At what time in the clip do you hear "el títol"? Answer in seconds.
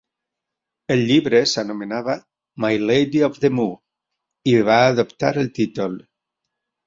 5.45-6.01